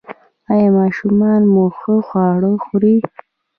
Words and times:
ایا 0.53 0.67
ماشومان 0.77 1.41
مو 1.53 1.65
ښه 1.77 1.93
خواړه 2.07 2.51
خوري؟ 2.63 2.95